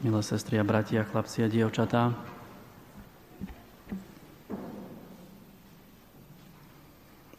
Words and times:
milé 0.00 0.24
sestry 0.24 0.56
a 0.56 0.64
bratia, 0.64 1.04
chlapci 1.04 1.44
a 1.44 1.48
dievčatá. 1.52 2.16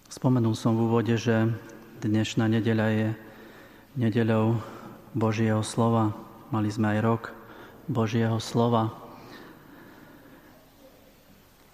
Spomenul 0.05 0.54
som 0.54 0.77
v 0.77 0.86
úvode, 0.86 1.18
že 1.18 1.50
dnešná 2.05 2.45
nedeľa 2.45 2.88
je 2.93 3.09
nedeľou 3.97 4.61
Božieho 5.18 5.66
slova. 5.66 6.13
Mali 6.54 6.70
sme 6.70 6.93
aj 6.93 7.00
rok 7.02 7.23
Božieho 7.89 8.38
slova. 8.38 8.93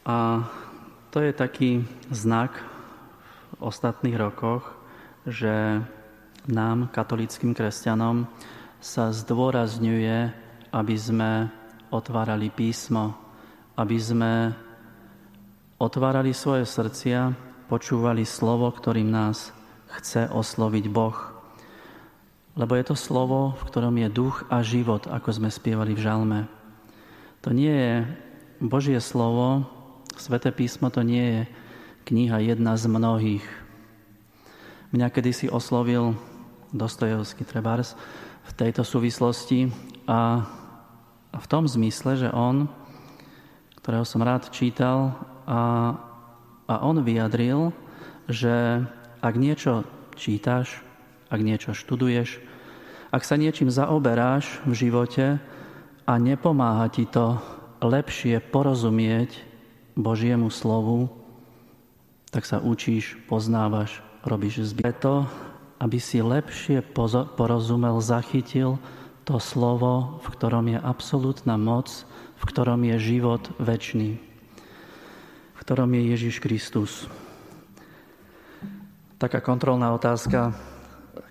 A 0.08 0.48
to 1.12 1.20
je 1.20 1.36
taký 1.36 1.84
znak 2.16 2.56
v 3.60 3.68
ostatných 3.68 4.16
rokoch, 4.16 4.64
že 5.28 5.84
nám, 6.48 6.88
katolickým 6.96 7.52
kresťanom, 7.52 8.24
sa 8.80 9.12
zdôrazňuje 9.12 10.47
aby 10.72 10.96
sme 10.96 11.32
otvárali 11.94 12.52
písmo, 12.52 13.16
aby 13.78 13.98
sme 13.98 14.52
otvárali 15.78 16.34
svoje 16.34 16.66
srdcia, 16.68 17.32
počúvali 17.72 18.24
slovo, 18.24 18.72
ktorým 18.72 19.12
nás 19.12 19.52
chce 20.00 20.28
osloviť 20.32 20.86
Boh. 20.92 21.18
Lebo 22.58 22.74
je 22.74 22.86
to 22.90 22.96
slovo, 22.98 23.54
v 23.60 23.64
ktorom 23.70 23.96
je 24.02 24.10
duch 24.10 24.44
a 24.50 24.66
život, 24.66 25.06
ako 25.06 25.30
sme 25.30 25.50
spievali 25.54 25.94
v 25.94 26.04
žalme. 26.04 26.40
To 27.46 27.54
nie 27.54 27.70
je 27.70 27.94
Božie 28.58 28.98
slovo, 28.98 29.78
Sveté 30.18 30.50
písmo 30.50 30.90
to 30.90 31.06
nie 31.06 31.22
je 31.22 31.42
kniha 32.10 32.42
jedna 32.42 32.74
z 32.74 32.90
mnohých. 32.90 33.46
Mňa 34.90 35.14
kedysi 35.14 35.46
oslovil 35.46 36.18
Dostojevský 36.74 37.46
trebárs 37.46 37.94
v 38.50 38.52
tejto 38.58 38.82
súvislosti 38.82 39.70
a 40.10 40.42
v 41.36 41.48
tom 41.50 41.68
zmysle, 41.68 42.16
že 42.16 42.30
on, 42.32 42.72
ktorého 43.82 44.04
som 44.08 44.24
rád 44.24 44.52
čítal, 44.52 45.16
a, 45.48 45.96
a 46.68 46.76
on 46.84 47.00
vyjadril, 47.00 47.72
že 48.28 48.84
ak 49.24 49.34
niečo 49.40 49.88
čítaš, 50.20 50.84
ak 51.32 51.40
niečo 51.40 51.72
študuješ, 51.72 52.44
ak 53.08 53.24
sa 53.24 53.40
niečím 53.40 53.72
zaoberáš 53.72 54.60
v 54.68 54.74
živote 54.76 55.40
a 56.04 56.14
nepomáha 56.20 56.92
ti 56.92 57.08
to 57.08 57.40
lepšie 57.80 58.44
porozumieť 58.52 59.32
Božiemu 59.96 60.52
slovu, 60.52 61.08
tak 62.28 62.44
sa 62.44 62.60
učíš, 62.60 63.16
poznávaš, 63.32 64.04
robíš 64.28 64.76
zbyt. 64.76 64.84
Preto, 64.84 65.24
aby 65.80 65.98
si 65.98 66.20
lepšie 66.20 66.84
porozumel, 67.40 68.04
zachytil 68.04 68.76
to 69.28 69.44
slovo, 69.44 70.24
v 70.24 70.28
ktorom 70.40 70.72
je 70.72 70.80
absolútna 70.80 71.60
moc, 71.60 72.08
v 72.40 72.44
ktorom 72.48 72.80
je 72.88 72.96
život 72.96 73.44
väčší, 73.60 74.16
v 75.52 75.60
ktorom 75.60 75.92
je 75.92 76.02
Ježiš 76.16 76.40
Kristus. 76.40 77.12
Taká 79.20 79.44
kontrolná 79.44 79.92
otázka, 79.92 80.56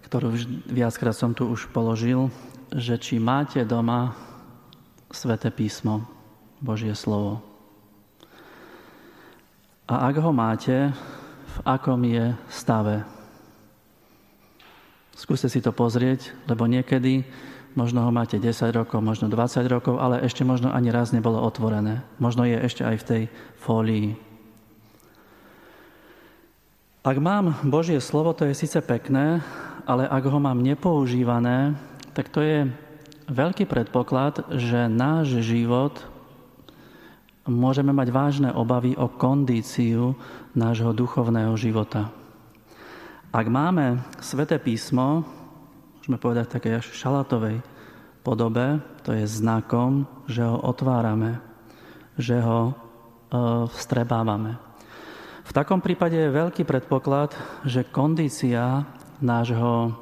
ktorú 0.04 0.36
viackrát 0.68 1.16
som 1.16 1.32
tu 1.32 1.48
už 1.48 1.72
položil, 1.72 2.28
že 2.68 3.00
či 3.00 3.16
máte 3.16 3.64
doma 3.64 4.12
Sveté 5.08 5.48
písmo, 5.48 6.04
Božie 6.60 6.92
slovo. 6.92 7.40
A 9.88 10.12
ak 10.12 10.20
ho 10.20 10.36
máte, 10.36 10.92
v 11.48 11.58
akom 11.64 12.04
je 12.04 12.36
stave? 12.52 13.06
Skúste 15.16 15.48
si 15.48 15.64
to 15.64 15.72
pozrieť, 15.72 16.36
lebo 16.44 16.68
niekedy 16.68 17.24
Možno 17.76 18.08
ho 18.08 18.10
máte 18.10 18.40
10 18.40 18.72
rokov, 18.72 19.04
možno 19.04 19.28
20 19.28 19.68
rokov, 19.68 20.00
ale 20.00 20.24
ešte 20.24 20.48
možno 20.48 20.72
ani 20.72 20.88
raz 20.88 21.12
nebolo 21.12 21.36
otvorené. 21.44 22.00
Možno 22.16 22.48
je 22.48 22.56
ešte 22.56 22.80
aj 22.88 22.96
v 22.96 23.06
tej 23.06 23.22
fólii. 23.60 24.06
Ak 27.04 27.20
mám 27.20 27.52
Božie 27.68 28.00
slovo, 28.00 28.32
to 28.32 28.48
je 28.48 28.56
síce 28.56 28.80
pekné, 28.80 29.44
ale 29.84 30.08
ak 30.08 30.24
ho 30.24 30.40
mám 30.40 30.58
nepoužívané, 30.58 31.76
tak 32.16 32.32
to 32.32 32.40
je 32.40 32.66
veľký 33.28 33.68
predpoklad, 33.68 34.56
že 34.56 34.88
náš 34.88 35.44
život 35.44 36.00
môžeme 37.44 37.92
mať 37.92 38.08
vážne 38.10 38.50
obavy 38.56 38.96
o 38.98 39.06
kondíciu 39.06 40.16
nášho 40.56 40.90
duchovného 40.96 41.54
života. 41.60 42.10
Ak 43.30 43.46
máme 43.52 44.00
Sveté 44.18 44.56
písmo, 44.56 45.28
môžeme 46.06 46.22
povedať 46.22 46.46
také 46.54 46.78
až 46.78 46.86
šalatovej 46.94 47.66
podobe, 48.22 48.78
to 49.02 49.10
je 49.10 49.26
znakom, 49.26 50.06
že 50.30 50.46
ho 50.46 50.54
otvárame, 50.54 51.42
že 52.14 52.38
ho 52.38 52.70
e, 52.70 52.72
vstrebávame. 53.66 54.54
V 55.42 55.50
takom 55.50 55.82
prípade 55.82 56.14
je 56.14 56.30
veľký 56.30 56.62
predpoklad, 56.62 57.34
že 57.66 57.90
kondícia 57.90 58.86
nášho 59.18 59.98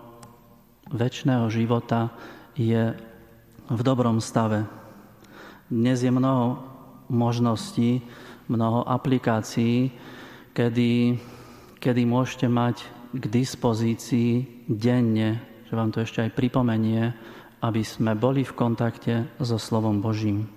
väčšného 0.93 1.49
života 1.49 2.13
je 2.53 2.93
v 3.65 3.81
dobrom 3.81 4.21
stave. 4.21 4.69
Dnes 5.73 6.05
je 6.05 6.13
mnoho 6.13 6.61
možností, 7.09 8.05
mnoho 8.53 8.85
aplikácií, 8.85 9.89
kedy, 10.53 11.17
kedy 11.81 12.03
môžete 12.05 12.45
mať 12.45 12.85
k 13.17 13.25
dispozícii 13.25 14.69
denne 14.69 15.54
že 15.69 15.73
vám 15.77 15.91
to 15.93 16.05
ešte 16.05 16.21
aj 16.25 16.37
pripomenie, 16.37 17.13
aby 17.65 17.81
sme 17.81 18.13
boli 18.13 18.45
v 18.45 18.57
kontakte 18.57 19.29
so 19.41 19.57
slovom 19.57 20.05
Božím. 20.05 20.49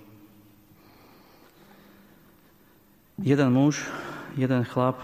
Jeden 3.18 3.50
muž, 3.50 3.82
jeden 4.38 4.62
chlap 4.62 5.02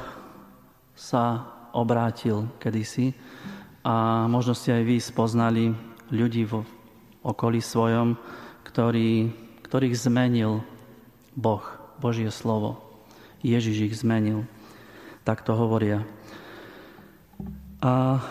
sa 0.95 1.51
obrátil 1.75 2.47
kedysi 2.63 3.11
a 3.83 4.25
možno 4.31 4.55
ste 4.55 4.79
aj 4.79 4.85
vy 4.87 4.97
spoznali 5.03 5.65
ľudí 6.15 6.47
v 6.47 6.63
okolí 7.27 7.59
svojom, 7.59 8.15
ktorý, 8.63 9.33
ktorých 9.67 9.97
zmenil 9.99 10.63
Boh, 11.35 11.65
Božie 11.99 12.31
slovo. 12.31 12.79
Ježiš 13.43 13.91
ich 13.91 13.95
zmenil. 13.99 14.47
Tak 15.27 15.43
to 15.43 15.57
hovoria. 15.57 16.07
A 17.83 18.23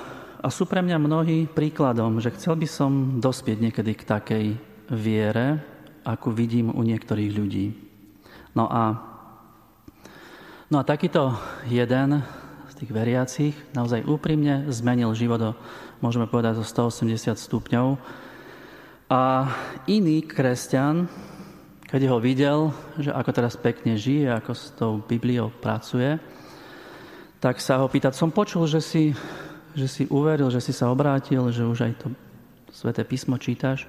a 0.44 0.52
sú 0.52 0.68
pre 0.68 0.84
mňa 0.84 1.00
mnohí 1.00 1.48
príkladom, 1.48 2.20
že 2.20 2.36
chcel 2.36 2.60
by 2.60 2.68
som 2.68 3.24
dospieť 3.24 3.64
niekedy 3.64 3.96
k 3.96 4.04
takej 4.04 4.46
viere, 4.92 5.64
ako 6.04 6.36
vidím 6.36 6.68
u 6.68 6.84
niektorých 6.84 7.32
ľudí. 7.32 7.72
No 8.52 8.68
a, 8.68 9.00
no 10.68 10.76
a 10.76 10.84
takýto 10.84 11.32
jeden 11.72 12.20
z 12.68 12.74
tých 12.76 12.92
veriacich 12.92 13.56
naozaj 13.72 14.04
úprimne 14.04 14.68
zmenil 14.68 15.16
život 15.16 15.40
o, 15.40 15.52
môžeme 16.04 16.28
povedať, 16.28 16.60
o 16.60 16.68
180 16.68 17.40
stupňov. 17.40 17.96
A 19.08 19.48
iný 19.88 20.28
kresťan, 20.28 21.08
keď 21.88 22.02
ho 22.12 22.20
videl, 22.20 22.76
že 23.00 23.16
ako 23.16 23.32
teraz 23.32 23.56
pekne 23.56 23.96
žije, 23.96 24.28
ako 24.28 24.52
s 24.52 24.64
tou 24.76 25.00
Bibliou 25.00 25.56
pracuje, 25.56 26.20
tak 27.40 27.64
sa 27.64 27.80
ho 27.80 27.88
pýtať, 27.88 28.12
som 28.12 28.28
počul, 28.28 28.68
že 28.68 28.84
si 28.84 29.16
že 29.74 29.88
si 29.90 30.04
uveril, 30.10 30.50
že 30.54 30.62
si 30.62 30.74
sa 30.74 30.90
obrátil, 30.94 31.50
že 31.50 31.66
už 31.66 31.80
aj 31.90 31.94
to 32.02 32.08
Sveté 32.74 33.06
písmo 33.06 33.38
čítaš. 33.38 33.86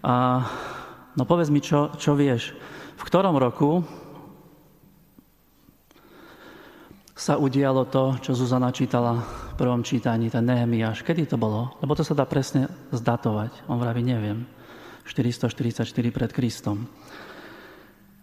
A 0.00 0.40
no 1.12 1.28
povedz 1.28 1.52
mi, 1.52 1.60
čo, 1.60 1.92
čo 2.00 2.16
vieš. 2.16 2.56
V 2.96 3.02
ktorom 3.04 3.36
roku 3.36 3.84
sa 7.12 7.36
udialo 7.36 7.84
to, 7.92 8.16
čo 8.24 8.32
Zuzana 8.32 8.72
čítala 8.72 9.20
v 9.20 9.52
prvom 9.60 9.84
čítaní, 9.84 10.32
ten 10.32 10.48
Nehemiáš. 10.48 11.04
Kedy 11.04 11.28
to 11.28 11.36
bolo? 11.36 11.76
Lebo 11.84 11.92
to 11.92 12.00
sa 12.00 12.16
dá 12.16 12.24
presne 12.24 12.72
zdatovať. 12.88 13.68
On 13.68 13.76
vraví, 13.76 14.00
neviem. 14.00 14.48
444 15.04 15.84
pred 16.08 16.30
Kristom. 16.32 16.88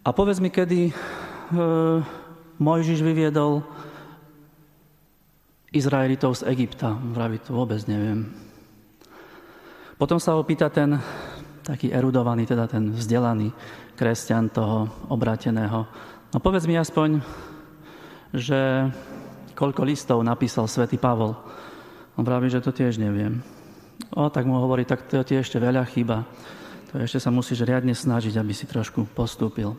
A 0.01 0.09
povedz 0.09 0.41
mi, 0.41 0.49
kedy 0.49 0.89
e, 0.89 0.93
Mojžiš 2.57 3.05
vyviedol 3.05 3.61
Izraelitov 5.77 6.41
z 6.41 6.49
Egypta. 6.49 6.97
Vraví, 6.97 7.37
to 7.37 7.53
vôbec 7.53 7.77
neviem. 7.85 8.25
Potom 10.01 10.17
sa 10.17 10.33
ho 10.33 10.41
pýta 10.41 10.73
ten 10.73 10.97
taký 11.61 11.93
erudovaný, 11.93 12.49
teda 12.49 12.65
ten 12.65 12.89
vzdelaný 12.89 13.53
kresťan 13.93 14.49
toho 14.49 14.89
obrateného. 15.13 15.85
No 16.33 16.37
povedz 16.41 16.65
mi 16.65 16.73
aspoň, 16.77 17.21
že 18.33 18.89
koľko 19.53 19.81
listov 19.85 20.17
napísal 20.25 20.65
svätý 20.65 20.97
Pavol. 20.97 21.37
On 22.17 22.25
vraví, 22.25 22.49
že 22.49 22.61
to 22.61 22.73
tiež 22.73 22.97
neviem. 22.97 23.45
O, 24.17 24.29
tak 24.33 24.49
mu 24.49 24.57
hovorí, 24.57 24.85
tak 24.85 25.05
to 25.05 25.21
ti 25.21 25.37
ešte 25.37 25.61
veľa 25.61 25.85
chyba. 25.93 26.25
To 26.93 27.01
ešte 27.01 27.21
sa 27.21 27.29
musíš 27.29 27.61
riadne 27.65 27.93
snažiť, 27.93 28.33
aby 28.37 28.53
si 28.53 28.65
trošku 28.65 29.05
postúpil. 29.13 29.77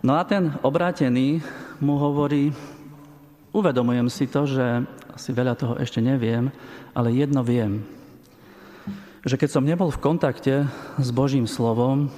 No 0.00 0.16
a 0.16 0.24
ten 0.24 0.56
obrátený 0.64 1.44
mu 1.80 2.00
hovorí, 2.00 2.52
Uvedomujem 3.52 4.08
si 4.08 4.24
to, 4.32 4.48
že 4.48 4.64
asi 5.12 5.30
veľa 5.32 5.54
toho 5.56 5.74
ešte 5.76 6.00
neviem, 6.00 6.48
ale 6.96 7.12
jedno 7.12 7.44
viem, 7.44 7.84
že 9.22 9.38
keď 9.38 9.50
som 9.54 9.64
nebol 9.64 9.92
v 9.92 10.02
kontakte 10.02 10.66
s 10.98 11.08
Božím 11.14 11.46
slovom, 11.46 12.10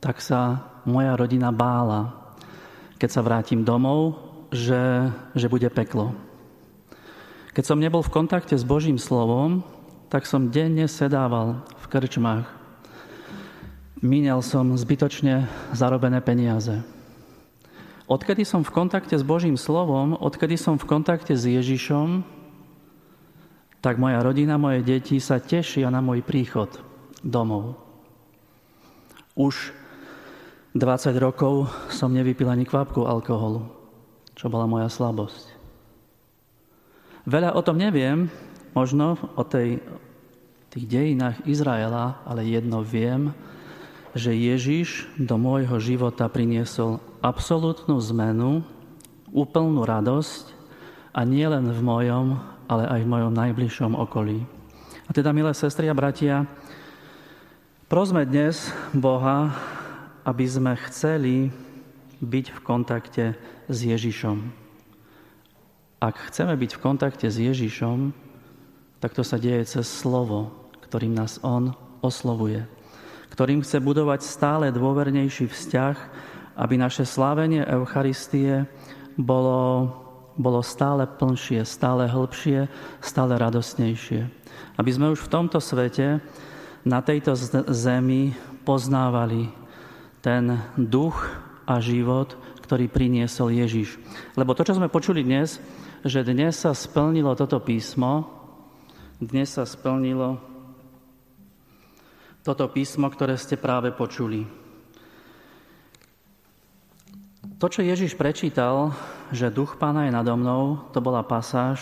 tak 0.00 0.24
sa 0.24 0.64
moja 0.88 1.12
rodina 1.16 1.52
bála, 1.52 2.12
keď 2.96 3.10
sa 3.10 3.20
vrátim 3.20 3.60
domov, 3.60 4.16
že, 4.48 5.10
že 5.36 5.50
bude 5.50 5.68
peklo. 5.68 6.16
Keď 7.54 7.64
som 7.64 7.78
nebol 7.78 8.02
v 8.02 8.14
kontakte 8.14 8.56
s 8.56 8.64
Božím 8.64 8.96
slovom, 8.96 9.62
tak 10.08 10.24
som 10.24 10.50
denne 10.50 10.86
sedával 10.86 11.62
v 11.82 11.84
krčmách. 11.90 12.46
Mínel 14.04 14.44
som 14.44 14.76
zbytočne 14.76 15.48
zarobené 15.72 16.20
peniaze. 16.20 16.93
Odkedy 18.04 18.44
som 18.44 18.60
v 18.60 18.68
kontakte 18.68 19.16
s 19.16 19.24
Božím 19.24 19.56
slovom, 19.56 20.12
odkedy 20.12 20.60
som 20.60 20.76
v 20.76 20.84
kontakte 20.84 21.32
s 21.32 21.48
Ježišom, 21.48 22.20
tak 23.80 23.96
moja 23.96 24.20
rodina, 24.20 24.60
moje 24.60 24.84
deti 24.84 25.16
sa 25.20 25.40
tešia 25.40 25.88
na 25.88 26.04
môj 26.04 26.20
príchod 26.20 26.68
domov. 27.24 27.80
Už 29.32 29.72
20 30.76 31.16
rokov 31.16 31.72
som 31.88 32.12
nevypil 32.12 32.44
ani 32.44 32.68
kvapku 32.68 33.08
alkoholu, 33.08 33.64
čo 34.36 34.52
bola 34.52 34.68
moja 34.68 34.92
slabosť. 34.92 35.56
Veľa 37.24 37.56
o 37.56 37.64
tom 37.64 37.80
neviem, 37.80 38.28
možno 38.76 39.16
o 39.32 39.42
tej, 39.48 39.80
tých 40.68 40.84
dejinách 40.84 41.40
Izraela, 41.48 42.20
ale 42.28 42.44
jedno 42.44 42.84
viem, 42.84 43.32
že 44.12 44.36
Ježiš 44.36 45.08
do 45.16 45.40
môjho 45.40 45.80
života 45.80 46.28
priniesol 46.28 47.00
absolútnu 47.24 47.96
zmenu, 48.12 48.60
úplnú 49.32 49.80
radosť 49.80 50.52
a 51.16 51.24
nie 51.24 51.48
len 51.48 51.64
v 51.72 51.80
mojom, 51.80 52.36
ale 52.68 52.84
aj 52.84 53.00
v 53.00 53.10
mojom 53.16 53.32
najbližšom 53.32 53.96
okolí. 53.96 54.44
A 55.08 55.10
teda, 55.16 55.32
milé 55.32 55.56
sestry 55.56 55.88
a 55.88 55.96
bratia, 55.96 56.44
prosme 57.88 58.28
dnes 58.28 58.68
Boha, 58.92 59.56
aby 60.28 60.44
sme 60.44 60.76
chceli 60.92 61.48
byť 62.20 62.46
v 62.52 62.58
kontakte 62.60 63.24
s 63.72 63.78
Ježišom. 63.80 64.44
Ak 66.04 66.28
chceme 66.28 66.52
byť 66.60 66.76
v 66.76 66.82
kontakte 66.84 67.32
s 67.32 67.40
Ježišom, 67.40 68.12
tak 69.00 69.16
to 69.16 69.24
sa 69.24 69.40
deje 69.40 69.64
cez 69.64 69.88
slovo, 69.88 70.52
ktorým 70.84 71.16
nás 71.16 71.40
On 71.40 71.72
oslovuje 72.04 72.68
ktorým 73.34 73.66
chce 73.66 73.82
budovať 73.82 74.22
stále 74.22 74.70
dôvernejší 74.70 75.50
vzťah, 75.50 75.96
aby 76.54 76.74
naše 76.78 77.02
slávenie 77.02 77.66
Eucharistie 77.66 78.66
bolo, 79.18 79.90
bolo 80.38 80.62
stále 80.62 81.06
plnšie, 81.06 81.66
stále 81.66 82.06
hĺbšie, 82.06 82.66
stále 83.02 83.34
radosnejšie. 83.38 84.26
Aby 84.78 84.90
sme 84.90 85.10
už 85.14 85.26
v 85.26 85.32
tomto 85.32 85.58
svete, 85.58 86.22
na 86.84 87.00
tejto 87.00 87.32
zemi 87.72 88.36
poznávali 88.62 89.48
ten 90.20 90.60
duch 90.76 91.16
a 91.64 91.80
život, 91.80 92.36
ktorý 92.60 92.92
priniesol 92.92 93.52
Ježiš. 93.52 93.96
Lebo 94.36 94.52
to, 94.52 94.64
čo 94.64 94.76
sme 94.76 94.92
počuli 94.92 95.24
dnes, 95.24 95.60
že 96.04 96.24
dnes 96.24 96.60
sa 96.60 96.76
splnilo 96.76 97.32
toto 97.32 97.56
písmo, 97.60 98.28
dnes 99.16 99.56
sa 99.56 99.64
splnilo 99.64 100.36
toto 102.44 102.68
písmo, 102.68 103.08
ktoré 103.08 103.40
ste 103.40 103.56
práve 103.56 103.88
počuli. 103.96 104.63
To, 107.64 107.72
čo 107.72 107.80
Ježiš 107.80 108.12
prečítal, 108.12 108.92
že 109.32 109.48
duch 109.48 109.80
pána 109.80 110.04
je 110.04 110.12
nado 110.12 110.36
mnou, 110.36 110.84
to 110.92 111.00
bola 111.00 111.24
pasáž 111.24 111.80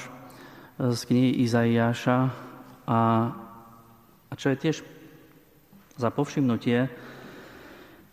z 0.78 1.00
knihy 1.10 1.42
Izaiáša 1.42 2.30
a, 2.86 3.00
a 4.30 4.32
čo 4.38 4.54
je 4.54 4.62
tiež 4.62 4.76
za 5.98 6.14
povšimnutie, 6.14 6.86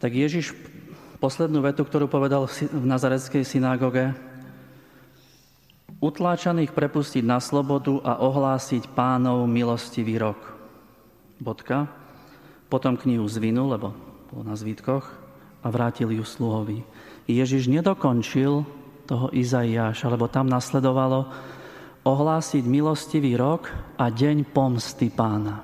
tak 0.01 0.17
Ježiš 0.17 0.57
poslednú 1.21 1.61
vetu, 1.61 1.85
ktorú 1.85 2.09
povedal 2.09 2.49
v 2.49 2.85
Nazareckej 2.89 3.45
synagóge, 3.45 4.17
utláčaných 6.01 6.73
prepustiť 6.73 7.21
na 7.21 7.37
slobodu 7.37 8.01
a 8.01 8.17
ohlásiť 8.17 8.97
pánov 8.97 9.45
milostivý 9.45 10.17
rok. 10.17 10.41
Bodka. 11.37 11.85
Potom 12.65 12.97
knihu 12.97 13.29
zvinul, 13.29 13.77
lebo 13.77 13.93
bol 14.33 14.41
na 14.41 14.57
zvítkoch, 14.57 15.29
a 15.63 15.67
vrátil 15.67 16.11
ju 16.11 16.23
sluhovi. 16.23 16.83
Ježiš 17.29 17.69
nedokončil 17.69 18.65
toho 19.05 19.29
Izaiáša, 19.29 20.09
lebo 20.09 20.25
tam 20.25 20.49
nasledovalo 20.49 21.29
ohlásiť 22.01 22.65
milostivý 22.65 23.37
rok 23.37 23.69
a 24.01 24.09
deň 24.09 24.49
pomsty 24.49 25.13
pána. 25.13 25.61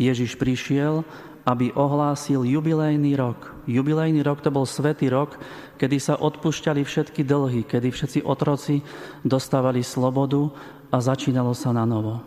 Ježiš 0.00 0.34
prišiel, 0.34 1.06
aby 1.46 1.70
ohlásil 1.78 2.42
jubilejný 2.42 3.14
rok. 3.14 3.54
Jubilejný 3.70 4.20
rok 4.26 4.42
to 4.42 4.50
bol 4.50 4.66
svetý 4.66 5.06
rok, 5.12 5.38
kedy 5.78 5.96
sa 6.02 6.18
odpúšťali 6.18 6.82
všetky 6.82 7.22
dlhy, 7.22 7.62
kedy 7.64 7.88
všetci 7.94 8.20
otroci 8.26 8.82
dostávali 9.22 9.86
slobodu 9.86 10.50
a 10.90 10.96
začínalo 10.98 11.54
sa 11.54 11.70
na 11.70 11.86
novo. 11.86 12.18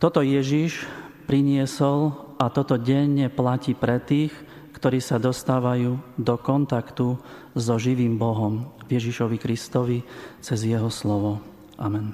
Toto 0.00 0.24
Ježiš 0.24 0.88
priniesol 1.28 2.12
a 2.40 2.50
toto 2.50 2.76
denne 2.76 3.30
platí 3.30 3.72
pre 3.72 4.02
tých, 4.02 4.34
ktorí 4.74 4.98
sa 4.98 5.22
dostávajú 5.22 5.96
do 6.18 6.34
kontaktu 6.36 7.16
so 7.54 7.74
živým 7.78 8.18
Bohom, 8.18 8.74
Ježišovi 8.90 9.38
Kristovi, 9.38 10.02
cez 10.42 10.66
Jeho 10.66 10.90
slovo. 10.90 11.38
Amen. 11.78 12.12